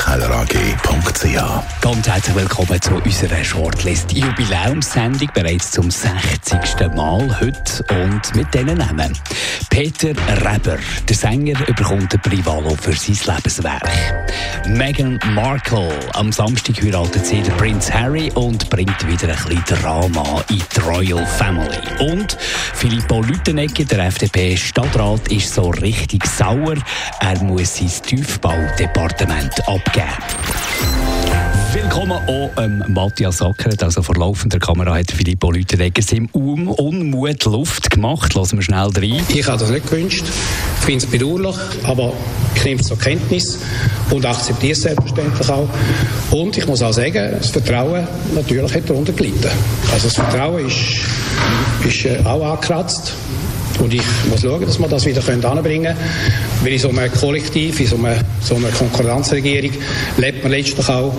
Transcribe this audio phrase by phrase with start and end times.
[0.00, 1.80] ihkellerag.ch.
[1.82, 6.58] Ganz herzlich willkommen zu unserer Shortlist Jubiläumssendung, bereits zum 60.
[6.94, 9.16] Mal heute und mit diesen Namen.
[9.68, 10.08] Peter
[10.44, 13.88] Reber, der Sänger, bekommt ein Privalo für sein Lebenswerk.
[14.66, 20.42] Meghan Markle, am Samstag heiratet sie den Prinz Harry und bringt wieder ein bisschen Drama
[20.48, 21.78] in die Royal Family.
[22.00, 22.36] Und
[22.74, 26.76] Filippo Lütenegger, der FDP-Stadtrat, ist so richtig sauer.
[27.20, 30.06] Er muss sein Tiefbaudepartement Prozent abgeben.
[31.72, 37.44] Willkommen auch ähm, Matthias Ackeret, also vor laufender Kamera hat Filippo Lüteregger seinem um Unmut
[37.44, 38.34] Luft gemacht.
[38.34, 39.24] Lassen wir schnell rein.
[39.28, 40.24] Ich habe das nicht gewünscht.
[40.78, 42.12] Ich finde es bedauerlich, aber
[42.54, 43.58] ich nehme es zur Kenntnis
[44.10, 45.68] und akzeptiere es selbstverständlich auch.
[46.30, 49.50] Und ich muss auch sagen, das Vertrauen natürlich hat darunter gelitten.
[49.92, 50.76] Also das Vertrauen ist,
[51.86, 53.14] ist äh, auch angekratzt.
[53.78, 55.98] Und ich muss schauen, dass wir das wieder anbringen können.
[56.62, 59.72] Weil in so einem Kollektiv, in so einer, so einer Konkordanzregierung
[60.18, 61.14] lebt man letztlich auch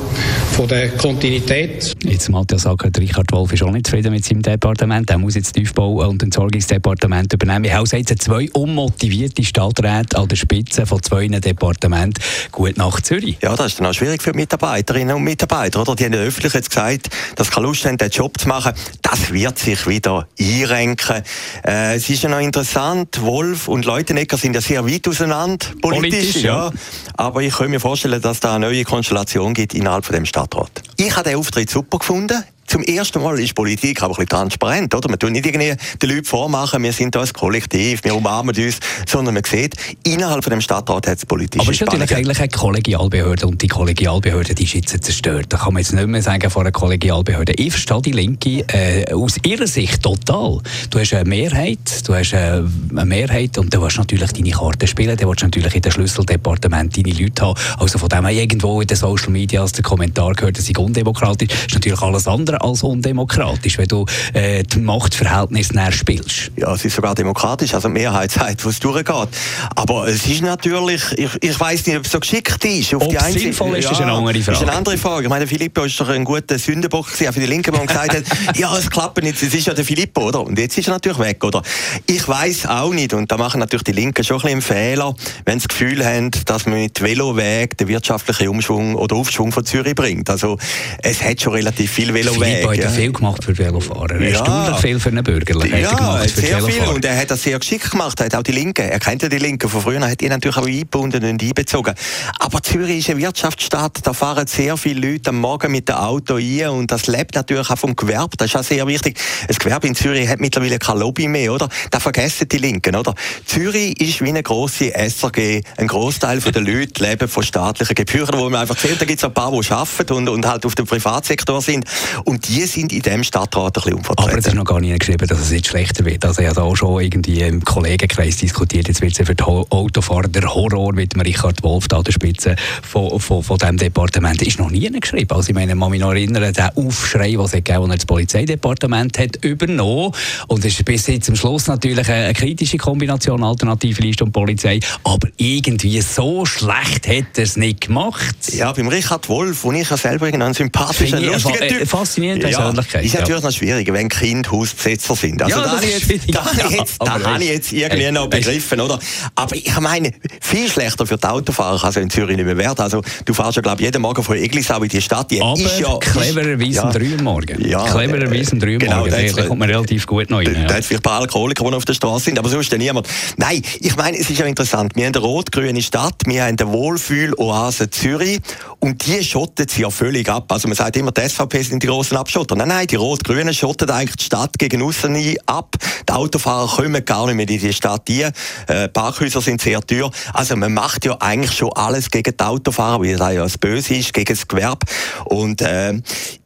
[0.52, 1.93] von der Kontinuität.
[2.03, 5.09] Jetzt Matthias sagt, Richard Wolf ist auch nicht zufrieden mit seinem Departement.
[5.09, 7.63] Er muss jetzt Tiefbau- und Entsorgungsdepartement übernehmen.
[7.63, 12.23] Wir haben jetzt zwei unmotivierte Stadträte an der Spitze von zwei Departementen.
[12.52, 13.38] Gut nach Zürich.
[13.41, 15.81] Ja, das ist dann auch schwierig für die Mitarbeiterinnen und Mitarbeiter.
[15.81, 15.95] Oder?
[15.95, 18.73] Die haben öffentlich jetzt gesagt, dass sie keine Lust haben, den Job zu machen.
[19.02, 21.23] Das wird sich wieder einrenken.
[21.65, 26.20] Äh, es ist ja noch interessant, Wolf und Leutenegger sind ja sehr weit auseinander, politisch,
[26.20, 26.67] politisch ja.
[26.67, 26.72] ja.
[27.16, 30.81] Aber ich kann mir vorstellen, dass da eine neue Konstellation gibt innerhalb von dem Stadtrat.
[30.98, 34.95] Ich habe den Auftritt super gefunden zum ersten Mal ist Politik aber ein bisschen transparent,
[34.95, 35.09] oder?
[35.09, 38.80] Man tut nicht irgendwie den Leuten vormachen, wir sind da ein Kollektiv, wir umarmen uns,
[39.05, 42.39] sondern man sieht, innerhalb von dem Stadtrat hat es politische Aber es ist natürlich eigentlich
[42.39, 45.48] eine Kollegialbehörde und die Kollegialbehörde die ist jetzt zerstört.
[45.49, 47.54] Da kann man jetzt nicht mehr sagen von einer Kollegialbehörde.
[47.58, 50.59] Ich verstehe die Linke äh, aus ihrer Sicht total.
[50.89, 54.88] Du hast eine Mehrheit, du hast äh, eine Mehrheit und du willst natürlich deine Karten
[54.88, 57.59] spielen, du willst natürlich in den Schlüsseldepartement deine Leute haben.
[57.80, 60.77] Also von dem her irgendwo in den Social Media als der Kommentar gehört, dass sie
[60.77, 66.52] undemokratisch ist natürlich alles andere als undemokratisch, wenn du äh, die Machtverhältnisse näher spielst.
[66.58, 69.30] Ja, es ist sogar demokratisch, also die Mehrheit sagt, wo es durchgeht.
[69.76, 72.94] Aber es ist natürlich, ich, ich weiß nicht, ob es so geschickt ist.
[72.94, 74.58] Auf ob die es sinnvoll ist, ja, ist eine andere Frage.
[74.58, 75.23] ist eine andere Frage.
[75.23, 78.23] Ich meine, Filippo ist doch ein guter Sündenbock für die Linke, der gesagt hat,
[78.58, 80.42] ja, es klappt nicht, es ist ja der Filippo, oder?
[80.42, 81.61] Und jetzt ist er natürlich weg, oder?
[82.05, 85.16] Ich weiß auch nicht, und da machen natürlich die Linken schon ein bisschen einen Fehler,
[85.45, 89.66] wenn sie das Gefühl haben, dass man mit Veloweg den wirtschaftlichen Umschwung oder Aufschwung von
[89.66, 90.30] Zürich bringt.
[90.30, 90.58] Also,
[91.02, 92.51] es hat schon relativ viel Veloweg.
[92.52, 92.89] Filippo hat ja.
[92.89, 94.22] viel gemacht für Velofahrer.
[94.22, 94.30] Ja.
[94.30, 95.80] Erstaunlich viel für einen Bürgerlichen.
[95.80, 96.84] Ja, gemacht für sehr viel.
[96.84, 98.20] Und er hat das sehr geschickt gemacht.
[98.20, 98.89] Er hat auch die Linken.
[98.89, 100.02] Er kennt ja die Linken von früher.
[100.02, 101.94] Er hat ihn natürlich auch eingebunden und einbezogen.
[102.39, 104.00] Aber Zürich ist eine Wirtschaftsstadt.
[104.04, 106.70] Da fahren sehr viele Leute am Morgen mit dem Auto ein.
[106.70, 108.38] Und das lebt natürlich auch vom Gewerbe.
[108.38, 109.20] Das ist auch sehr wichtig.
[109.48, 111.70] Das Gewerbe in Zürich hat mittlerweile kein Lobby mehr, oder?
[111.89, 113.16] Da vergessen die Linken, oder?
[113.45, 115.62] Zürich ist wie eine grosse SRG.
[115.78, 119.23] Ein Großteil der Leute leben von staatlichen Gebühren, wo man einfach sieht, da gibt es
[119.23, 121.86] ein paar, die arbeiten und, und halt auf dem Privatsektor sind.
[122.26, 124.31] Und die sind in diesem Stadtrat ein bisschen unvertreten.
[124.31, 126.25] Aber es ist noch gar nicht geschrieben, dass es jetzt schlechter wird.
[126.25, 130.27] Also ich habe auch schon irgendwie im Kollegenkreis diskutiert, jetzt wird es für die Autofahrer
[130.27, 134.41] der Horror mit dem Richard Wolf da an der Spitze von, von, von diesem Departement.
[134.41, 135.35] Ist noch nie geschrieben.
[135.35, 139.18] Also ich meine, man mich noch erinnern, der Aufschrei, den es gegeben hat, das Polizeidepartement
[139.18, 140.12] hat übernommen.
[140.47, 144.79] Und es ist bis jetzt zum Schluss natürlich eine, kritische Kombination, Alternative Liste und Polizei.
[145.03, 148.35] Aber irgendwie so schlecht hat er es nicht gemacht.
[148.53, 151.88] Ja, beim Richard Wolf, und ich ja selber einen sympathischen, lustigen Typ.
[152.21, 153.06] Faszinierend Persönlichkeit.
[153.06, 153.48] Ist natürlich ja.
[153.48, 155.42] noch schwierig, wenn Kinder Hausbesetzer sind.
[155.42, 158.13] Also ja, da habe ich jetzt, da ja, jetzt, da habe ich jetzt irgendwie echt,
[158.13, 159.00] noch begriffen, oder?
[159.36, 160.12] Aber ich meine,
[160.42, 162.80] viel schlechter für die Autofahrer kann es in Zürich nicht mehr werden.
[162.80, 165.31] Also, du fährst ja, glaube ich, jeden Morgen von Eglisau in die Stadt.
[165.31, 167.68] Die Aber ist ja, clevererweise ja, um 3 Uhr morgen.
[167.68, 169.35] Ja, clevererweise um 3 Uhr genau, morgen.
[169.35, 170.65] Da kommt man relativ gut noch rein.
[170.68, 173.07] Da hat vielleicht ein paar Alkoholiker, die auf der Straße sind, aber sonst niemand.
[173.38, 174.95] Nein, ich meine, es ist ja interessant.
[174.95, 178.39] Wir haben eine rot-grüne Stadt, wir haben eine Wohlfühl-Oase Zürich
[178.79, 180.51] und die schottet sie ja völlig ab.
[180.51, 182.55] Also man sagt immer, die SVP sind die grossen Abschotter.
[182.55, 185.15] Nein, nein, die Rot-Grünen schotten eigentlich die Stadt gegen aussen
[185.45, 185.75] ab.
[186.07, 188.31] Die Autofahrer kommen gar nicht mehr in die Stadt rein.
[188.67, 190.11] Äh, Parkhäuser sind sehr teuer.
[190.33, 193.95] Also man macht ja eigentlich schon alles gegen die Autofahrer, weil das ja das Böse
[193.95, 194.85] ist, gegen das Gewerbe.
[195.25, 196.01] Und äh,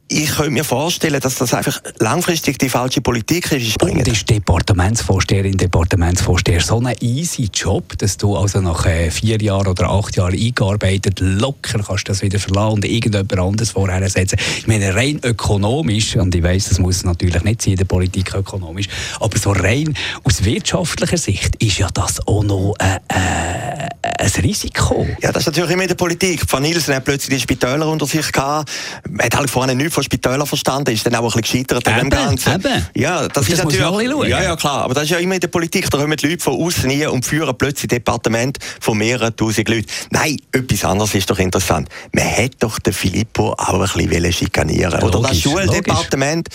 [0.08, 3.82] ich könnte mir vorstellen, dass das einfach langfristig die falsche Politik ist.
[3.82, 9.66] Und ist Departementsvorsteherin, Departementsvorsteher so ein easy Job, dass du also nach äh, vier Jahren
[9.66, 14.38] oder acht Jahren eingearbeitet locker kannst das wieder verlassen und irgendjemand anderes vorher setzen.
[14.58, 18.34] Ich meine, rein ökonomisch, und ich weiss, das muss natürlich nicht sein in der Politik
[18.34, 18.86] ökonomisch,
[19.18, 25.06] aber so rein aus wirtschaftlicher Sicht ist ja das auch noch äh, äh, ein Risiko.
[25.20, 26.42] Ja, das ist natürlich immer in der Politik.
[26.48, 28.70] Van Nielsen hat plötzlich die Spitäler unter sich gehabt,
[29.20, 32.10] hat halt vorher nichts von Spitälern verstanden, ist dann auch ein bisschen gescheitert an dem
[32.10, 32.54] Ganzen.
[32.54, 32.86] Eben.
[32.94, 34.28] Ja, das, das ist natürlich.
[34.28, 34.82] Ja, ja, klar.
[34.82, 35.90] Aber das ist ja immer in der Politik.
[35.90, 39.86] Da kommen die Leute von außen hin und führen plötzlich Departement von mehreren tausend Leuten.
[40.10, 41.88] Nein, etwas anderes ist doch interessant.
[42.12, 46.48] Man hätte doch den Filippo auch ein bisschen schikanieren Oder das Schuldepartement.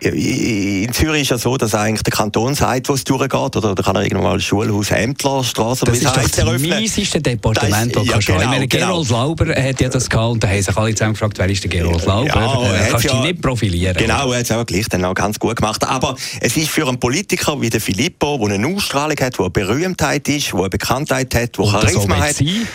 [0.00, 3.82] In Zürich ist ja so, dass eigentlich der Kanton sagt, wo es durchgeht, oder da
[3.82, 6.16] kann er irgendwann mal Schulhaus, Ämtler, Straße oder das heißt.
[6.16, 9.26] Das ist das mieseste Departement, das, ja, genau, meine, Gerold genau.
[9.26, 11.70] Lauber hat ja das gehabt und da haben sich alle zusammen gefragt, wer ist der
[11.70, 12.26] Gerold Lauber?
[12.26, 13.96] Ja, äh, kannst ja, dich nicht profilieren.
[13.96, 15.86] Genau, er hat es auch gleich dann auch ganz gut gemacht.
[15.86, 19.50] Aber es ist für einen Politiker wie der Filippo, der eine Ausstrahlung hat, der eine
[19.50, 22.36] Berühmtheit ist, der eine Bekanntheit hat, der Charisma hat.
[22.36, 22.66] Sein?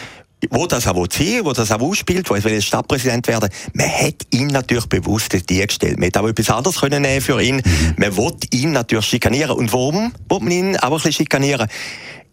[0.50, 4.47] Wo das auch will, wo das auch ausspielt, wo er Stadtpräsident werden man hat ihn
[4.47, 5.97] natürlich bewusst die gestellt.
[5.97, 7.57] Man hätte auch etwas anderes können nehmen für ihn.
[7.57, 7.95] Mhm.
[7.97, 9.57] Man will ihn natürlich schikanieren.
[9.57, 11.68] Und warum will man ihn auch ein bisschen schikanieren?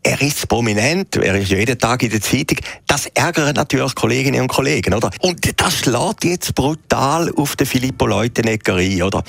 [0.05, 2.59] Er ist prominent, er ist jeden Tag in der Zeitung.
[2.89, 5.11] Das ärgert natürlich Kolleginnen und Kollegen, oder?
[5.21, 9.23] Und das schlägt jetzt brutal auf den Filippo Leutenegger ein, oder?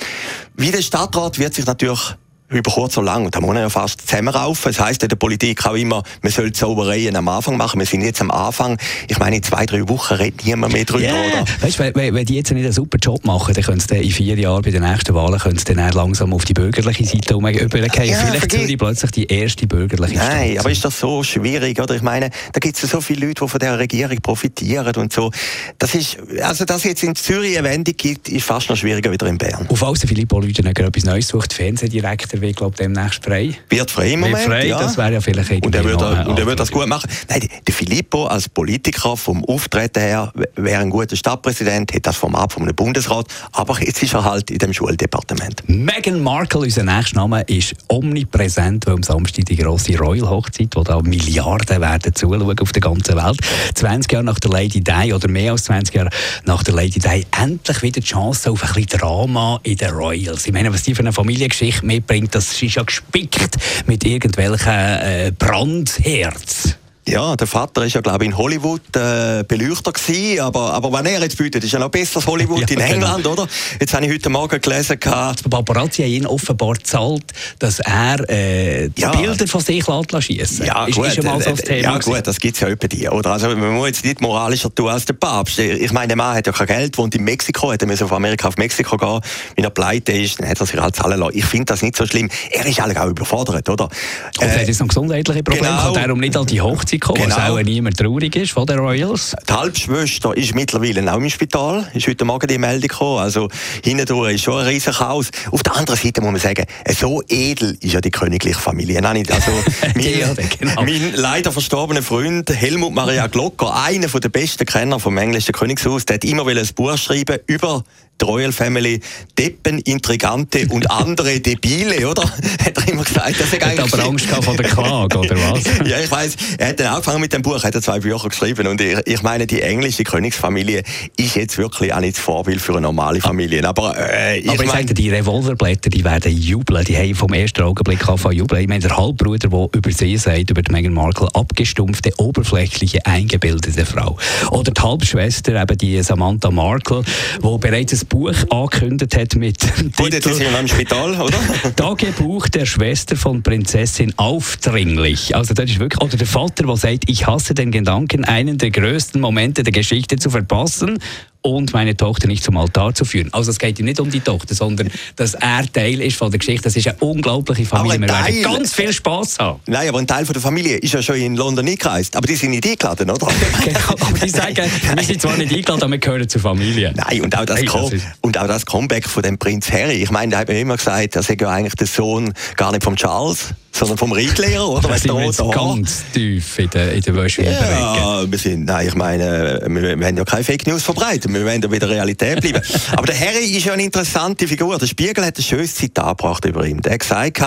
[0.56, 2.16] Wie der Stadtrat wird sich natürlich
[2.50, 4.70] über kurz oder lang, da muss man ja fast zusammenraufen.
[4.70, 7.80] Es heisst in der Politik auch immer, man soll die Saubereien am Anfang machen.
[7.80, 8.78] Wir sind jetzt am Anfang.
[9.08, 11.14] Ich meine, in zwei, drei Wochen redet niemand mehr drüber, yeah.
[11.14, 11.44] oder?
[11.60, 14.10] Weißt du, wenn, wenn die jetzt nicht einen super Job machen, dann können sie in
[14.10, 18.08] vier Jahren bei den nächsten Wahlen können sie dann langsam auf die bürgerliche Seite übergehen.
[18.08, 20.60] Ja, Vielleicht sind die plötzlich die erste bürgerliche Nein, Stadt.
[20.60, 21.94] aber ist das so schwierig, oder?
[21.94, 25.30] Ich meine, da gibt es so viele Leute, die von der Regierung profitieren und so.
[25.78, 29.10] Das ist, also, dass es jetzt in Zürich eine Wendung gibt, ist fast noch schwieriger
[29.10, 29.66] wieder in Bern.
[29.68, 33.54] Auf alles Filippo Lüdenegger etwas Neues sucht, Fernsehdirektor wird, glaube demnächst frei.
[33.68, 34.78] Wird frei im Moment, frei, ja.
[34.78, 37.10] das wäre ja vielleicht irgendwie Und er würde, und er würde das gut machen.
[37.28, 42.52] Nein, der Filippo als Politiker vom Auftreten her wäre ein guter Stadtpräsident, hätte das Format
[42.52, 45.62] vom Bundesrat, aber jetzt ist er halt in dem Schuldepartement.
[45.68, 51.00] Meghan Markle, unser nächster Name, ist omnipräsent, weil am Samstag die grosse Royal-Hochzeit, wo da
[51.00, 53.38] Milliarden werden zuschauen auf der ganzen Welt.
[53.74, 56.10] 20 Jahre nach der Lady Di oder mehr als 20 Jahre
[56.44, 60.46] nach der Lady Di endlich wieder die Chance auf ein bisschen Drama in den Royals.
[60.46, 61.84] Ich meine, was die für eine Familiengeschichte
[62.24, 63.56] mitbringt, das ist ja gespickt
[63.86, 66.76] mit irgendwelchen äh, Brandherz.
[67.06, 71.06] Ja, der Vater ist ja, glaube ich, in Hollywood äh, Beleuchter gewesen, aber, aber wenn
[71.06, 72.92] er jetzt bietet, ist ja noch besser als Hollywood ja, in genau.
[72.92, 73.46] England, oder?
[73.78, 75.48] Jetzt habe ich heute Morgen gelesen, gehabt.
[75.48, 77.24] Paparazzi haben ihn offenbar gezahlt,
[77.58, 79.10] dass er äh, ja.
[79.10, 82.40] Bilder von sich schießen Ja, ist, gut, ist mal so das Thema ja gut, das
[82.40, 83.32] gibt es ja etwa die, oder?
[83.32, 85.58] Also man muss jetzt nicht moralischer tun als der Papst.
[85.58, 88.48] Ich meine, der Mann hat ja kein Geld, wohnt in Mexiko, hätte er auf Amerika
[88.48, 89.20] auf Mexiko gehen,
[89.56, 91.36] wenn er pleite ist, dann hat er sich halt zahlen lassen.
[91.36, 92.30] Ich finde das nicht so schlimm.
[92.50, 93.84] Er ist eigentlich auch überfordert, oder?
[93.84, 95.82] Und äh, er hat jetzt noch gesundheitliche Probleme, genau.
[95.82, 97.36] kann darum nicht an die Hochzeit Mexiko, genau.
[97.36, 99.34] was auch niemand traurig ist von den Royals.
[99.48, 103.18] Die Halbschwester ist mittlerweile auch im Spital, ist heute Morgen die Meldung gekommen.
[103.18, 103.48] Also
[103.82, 105.30] hindurch ist schon ein riesiger Chaos.
[105.50, 109.32] Auf der anderen Seite muss man sagen, so edel ist ja die königliche Familie nicht.
[109.32, 109.50] Also
[109.94, 110.82] mein, ja, genau.
[110.82, 116.14] mein leider verstorbener Freund Helmut Maria Glocker, einer der besten Kenner vom englischen Königshaus, der
[116.14, 117.84] hat immer ein Buch schreiben über
[118.20, 119.00] die Royal Family
[119.38, 122.22] Deppen, Intrigante und andere Debile, oder?
[122.64, 123.40] hat er immer gesagt.
[123.40, 125.64] Das hat aber Angst gehabt vor der Klage, oder was?
[125.88, 126.36] ja, ich weiß.
[126.58, 129.22] Er hat dann angefangen mit dem Buch, er hat zwei Bücher geschrieben und ich, ich,
[129.22, 130.82] meine, die englische Königsfamilie
[131.16, 133.66] ist jetzt wirklich auch nicht das Vorbild für eine normale Familie.
[133.66, 137.62] Aber, äh, ich, aber ich meine, die Revolverblätter, die werden jubeln, die haben vom ersten
[137.62, 138.62] Augenblick an jubeln.
[138.62, 144.18] Ich meine, der Halbbruder, der über sie sagt, über Meghan Markle, abgestumpfte, oberflächliche, eingebildete Frau.
[144.50, 147.02] Oder die Halbschwester, eben die Samantha Markle,
[147.42, 149.58] die bereits ein Buch angekündigt hat mit
[149.96, 151.38] Gut, jetzt sind wir im Spital, oder?
[151.76, 155.34] Tagebuch der Schwester von Prinzessin aufdringlich.
[155.34, 159.20] Also das ist wirklich, oder der Vater, sagt, ich hasse den Gedanken, einen der größten
[159.20, 160.98] Momente der Geschichte zu verpassen
[161.46, 163.28] und meine Tochter nicht zum Altar zu führen.
[163.32, 166.38] Also es geht ihm nicht um die Tochter, sondern dass er Teil ist von der
[166.38, 166.64] Geschichte.
[166.64, 168.00] Das ist eine unglaubliche Familie.
[168.00, 169.60] Wir werden ganz viel Spaß haben.
[169.66, 172.16] Nein, aber ein Teil von der Familie ist ja schon in London eingereist.
[172.16, 173.26] Aber die sind nicht eingeladen, oder?
[173.64, 176.94] genau, aber die sagen, wir sind zwar nicht eingeladen, aber wir gehören zur Familie.
[176.96, 180.02] Nein, und auch das, hey, das und auch das Comeback von dem Prinz Harry.
[180.02, 182.82] Ich meine, da hat mir immer gesagt, er sei ja eigentlich der Sohn gar nicht
[182.82, 184.88] von Charles sondern vom Reitlehrer, oder?
[184.88, 188.94] Wir sind jetzt ganz tief in der, in der Wäsche Ja, wir sind, nein, ich
[188.94, 192.62] meine, wir, wir haben ja keine Fake News verbreitet, wir wollen ja wieder Realität bleiben.
[192.92, 194.78] Aber der Harry ist ja eine interessante Figur.
[194.78, 196.80] Der Spiegel hat ein schönes Zitat gebracht über ihn.
[196.80, 197.40] Der hat gesagt,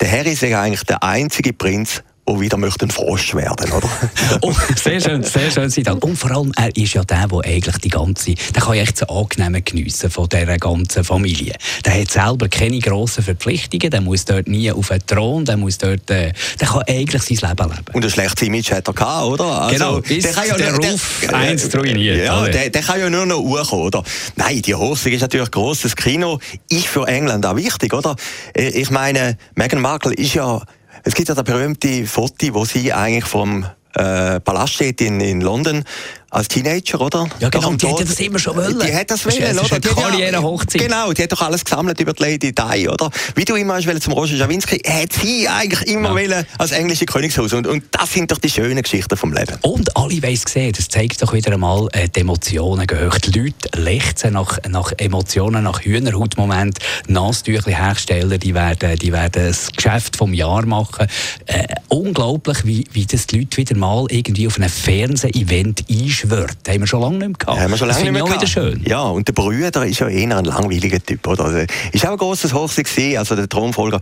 [0.00, 2.02] der Harry sei eigentlich der einzige Prinz,
[2.34, 3.88] die wieder möchten Frosch werden, oder?
[4.42, 5.98] oh, sehr schön, sehr schön, Sidan.
[5.98, 8.98] Und vor allem, er ist ja der, der eigentlich die ganze, der kann ja echt
[8.98, 11.54] so angenehm geniessen von dieser ganzen Familie.
[11.84, 15.78] Der hat selber keine grossen Verpflichtungen, der muss dort nie auf einen Thron, der muss
[15.78, 17.84] dort, äh, der kann eigentlich sein Leben leben.
[17.92, 19.62] Und ein schlechtes Image hat er gehabt, oder?
[19.62, 22.24] Also, genau, der kann ja der nur, Ruf der, eins ruiniert.
[22.24, 24.02] Ja, der, der, kann ja nur noch hochkommen, oder?
[24.36, 28.16] Nein, die Hossig ist natürlich ein grosses Kino, ist für England auch wichtig, oder?
[28.54, 30.62] Äh, ich meine, Meghan Markle ist ja
[31.04, 35.40] es gibt ja das berühmte Foto, wo sie eigentlich vom äh, Palast steht in, in
[35.40, 35.84] London
[36.30, 37.28] als Teenager, oder?
[37.40, 38.78] Ja, genau, die hätte das immer schon wollen.
[38.78, 39.80] Die hat das wollen, oder?
[39.80, 40.82] Die Karriere Hochzeit.
[40.82, 43.10] Genau, die hat doch alles gesammelt über die Lady Di, oder?
[43.34, 46.14] Wie du immer hast zum Roger Schawinski, hat sie eigentlich immer ja.
[46.14, 47.52] wollen als englische Königshaus.
[47.52, 49.56] Und, und das sind doch die schönen Geschichten vom Leben.
[49.62, 53.18] Und alle weiss gesehen, das zeigt doch wieder einmal, äh, die Emotionen gehören.
[53.26, 56.78] Die Leute lechzen nach, nach Emotionen, nach Hühnerhautmoment.
[57.08, 61.08] Nasentüchli-Hersteller, die werden, die werden das Geschäft vom Jahr machen.
[61.46, 66.56] Äh, unglaublich, wie, wie das die Leute wieder mal irgendwie auf einem Fernseh-Event einschalten schwört.
[66.62, 67.60] Das haben wir schon lange nicht mehr gehabt.
[67.60, 68.82] Haben wir schon lange das nicht mehr wieder schön.
[68.86, 71.26] Ja, und der Brüder ist ja eher ein langweiliger Typ.
[71.26, 71.44] Oder?
[71.44, 71.58] Also,
[71.92, 74.00] ist auch ein grosses gewesen, also der Thronfolger.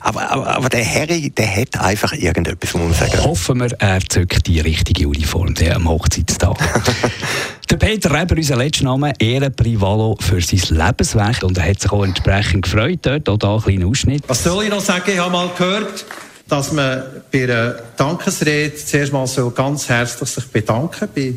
[0.00, 3.24] Aber, aber, aber, der Harry, der hat einfach irgendetwas, muss man sagen.
[3.24, 6.56] Hoffen wir, er zückt die richtige Uniform der am Hochzeitstag.
[7.70, 11.42] der Peter Reber, unser letzter Name, Ehrenprivalo für sein Lebenswerk.
[11.42, 13.28] Und er hat sich auch entsprechend gefreut dort.
[13.28, 14.24] Auch hier ein kleiner Ausschnitt.
[14.26, 15.10] Was soll ich noch sagen?
[15.12, 16.04] Ich habe mal gehört,
[16.48, 21.34] dass man bei einer Dankesrede zuerst mal so ganz herzlich sich bedanken bei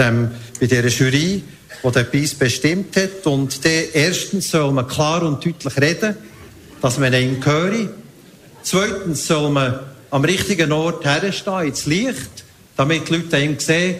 [0.00, 1.42] dem, bei dieser Jury,
[1.82, 3.26] die den Preis bestimmt hat.
[3.26, 6.16] Und dann erstens soll man klar und deutlich reden,
[6.80, 7.88] dass man ihn höre.
[8.62, 9.80] Zweitens soll man
[10.10, 12.44] am richtigen Ort herstehen, ins Licht,
[12.76, 13.96] damit die Leute ihn sehen.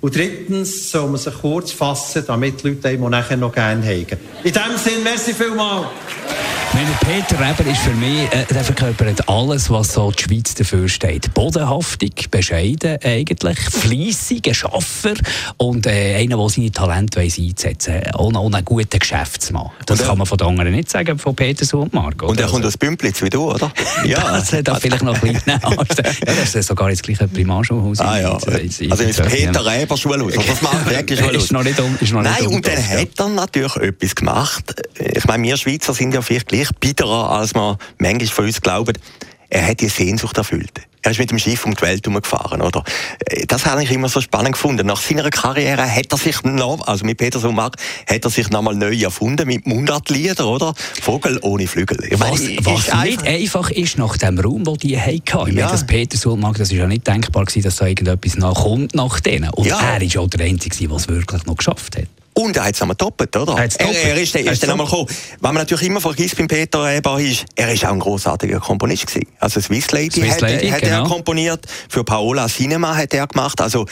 [0.00, 4.06] Und drittens soll man sich kurz fassen, damit die Leute ihn nachher noch gerne haben.
[4.42, 5.88] In diesem Sinne, merci vielmals.
[6.82, 10.88] Meine Peter Reber ist für mich, äh, der verkörpert alles, was so die Schweiz dafür
[10.88, 11.34] steht.
[11.34, 15.12] Bodenhaftig, bescheiden eigentlich, fleissig, Schaffer
[15.58, 18.10] und äh, einer, der seine Talente weiss einsetzen will.
[18.16, 19.70] Und auch ein guter Geschäftsmann.
[19.84, 22.28] Das kann man von den anderen nicht sagen, von Peter und Marco.
[22.28, 23.70] Und er kommt aus Bümplitz wie du, oder?
[24.06, 24.38] Ja.
[24.38, 25.42] das hat vielleicht noch ein bisschen
[26.26, 28.00] ja, das ist sogar das gleiche Primarschulhaus.
[28.00, 28.32] Ah, ja.
[28.32, 28.78] also ins
[29.18, 30.32] Peter Reber Schulhaus.
[30.32, 31.44] Oder das macht wirklich Schulhaus.
[31.44, 34.74] Ist noch nicht, ist noch nicht Nein, und dann hat er natürlich etwas gemacht.
[34.98, 38.98] Ich meine, wir Schweizer sind ja vielleicht gleich bitterer, als man manchmal von uns glaubt.
[39.48, 40.80] Er hat die Sehnsucht erfüllt.
[41.02, 42.84] Er ist mit dem Schiff um die Welt herumgefahren, oder?
[43.24, 44.86] Äh, das habe ich immer so spannend gefunden.
[44.86, 47.76] Nach seiner Karriere hat er sich noch, also mit Peter Sumark,
[48.08, 50.74] hat er sich nochmal neu erfunden mit Mundartlieder, oder?
[51.00, 51.98] Vogel ohne Flügel.
[52.12, 55.16] Was, was nicht einfach, ist nach dem Raum, den die hatten.
[55.16, 55.44] Ich ja.
[55.44, 59.20] meine, das Peter Sumark, das ist ja nicht denkbar gewesen, dass da irgendetwas nachkommt nach
[59.20, 59.50] denen.
[59.50, 59.80] Und ja.
[59.80, 62.08] er ist auch der Einzige, der es wirklich noch geschafft hat.
[62.40, 63.52] Und er hat es einmal doppelt, oder?
[63.52, 65.06] Er, er, ist, er ist dann einmal gekommen.
[65.40, 69.06] Was man natürlich immer vergisst beim Peter Eber ist, er ist auch ein großartiger Komponist
[69.06, 69.26] gewesen.
[69.38, 71.02] Also Swiss Lady, Swiss hat, Lady, hat genau.
[71.02, 73.60] er komponiert, für Paola Cinema hat er gemacht.
[73.60, 73.86] Also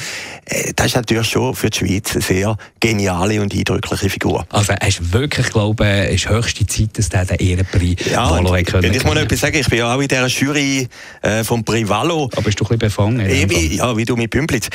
[0.46, 4.46] äh, das ist natürlich schon für die Schweiz eine sehr geniale und eindrückliche Figur.
[4.48, 8.56] Also er ist wirklich, glaube ich, ist höchste Zeit, dass er den Ehrenpreis ja, Valo
[8.56, 8.82] hat können.
[8.82, 10.88] Wenn ich mal noch etwas sagen, ich bin ja auch in dieser Jury
[11.22, 12.30] äh, vom Privalo.
[12.32, 13.28] Aber bist du ein bisschen befangen?
[13.28, 14.68] Ja, wie du mit Pümplitz.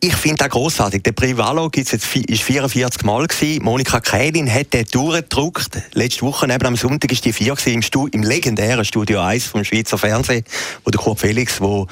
[0.00, 1.02] Ich finde das großartig.
[1.02, 3.64] Der Privalo gibt's jetzt, ist 44 Mal gewesen.
[3.64, 5.70] Monika Kählin hat den durchgedruckt.
[5.94, 9.98] Letzte Woche, eben am Sonntag, ist die 4 im, im legendären Studio 1 vom Schweizer
[9.98, 10.44] Fernsehen,
[10.84, 11.88] wo der Kurt Felix, wo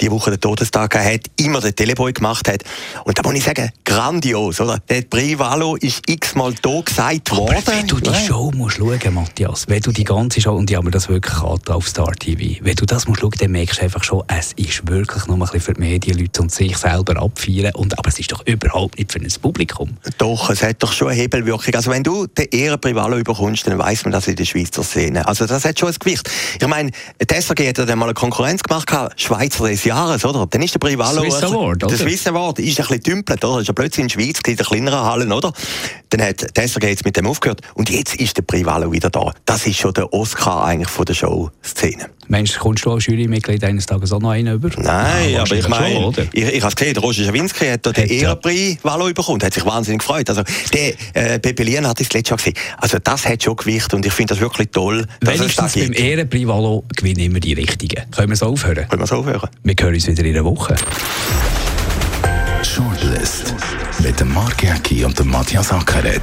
[0.00, 2.62] die Woche den Todestag hat, immer den Teleboy gemacht hat.
[3.04, 4.78] Und da muss ich sagen, grandios, oder?
[4.88, 7.56] Der Privalo ist x-mal da gesagt worden.
[7.56, 10.76] Aber wenn du die Show musst schauen, Matthias, wenn du die ganze Show, und ich
[10.76, 13.82] habe mir das wirklich auf Star TV, wenn du das musst schauen, dann merkst du
[13.82, 17.74] einfach schon, es ist wirklich nur ein bisschen für die Medienleute und sich selber abfeiern.
[17.74, 19.96] Und, aber es ist doch überhaupt nicht für ein Publikum.
[20.18, 21.74] Doch, es hat doch schon eine Hebelwirkung.
[21.74, 25.26] Also wenn du den Ehren Privalo überkommst, dann weiss man das in der Schweizer Szene.
[25.26, 26.28] Also das hat schon ein Gewicht.
[26.60, 26.90] Ich meine,
[27.20, 30.46] der SRG hat ja dann mal eine Konkurrenz gemacht, Schweizer des Jahres, oder?
[30.46, 31.20] Dann ist der Privalo...
[31.20, 33.60] Swiss Award, Der Swiss Award ist ein bisschen dümpelt, oder?
[33.60, 35.52] Ist ja plötzlich in der Schweiz, in der kleineren Hallen, oder?
[36.10, 37.60] Dann hat Tesser jetzt mit dem aufgehört.
[37.74, 39.32] Und jetzt ist der Privalo wieder da.
[39.44, 42.10] Das ist schon der Oscar eigentlich von der Show-Szene.
[42.30, 44.70] Mensch, kommst du als Jurymitglied eines Tages auch noch einen über?
[44.76, 47.90] Nein, ja, aber ich meine, ich, ich habe es gesehen, der Roger Schawinski hat da
[47.90, 50.28] den Ehrenpreis Valo bekommen, hat sich wahnsinnig gefreut.
[50.30, 52.54] Also, der äh, Pepe Lien hat das letztes Jahr gesehen.
[52.76, 55.06] Also, das hat schon Gewicht und ich finde das wirklich toll.
[55.20, 58.08] Wenigstens beim Ehrenpreis Valo gewinnen immer die Richtigen.
[58.12, 58.86] Können wir es aufhören?
[58.88, 59.48] Können wir es aufhören?
[59.64, 60.76] Wir hören uns wieder in einer Woche.
[62.62, 63.54] Shortlist
[64.04, 66.22] mit dem Mark Jäcki und dem Matthias Ackeret.